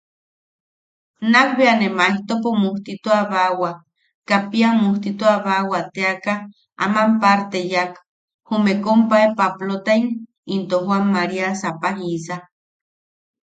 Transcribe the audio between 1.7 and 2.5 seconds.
ne Maejto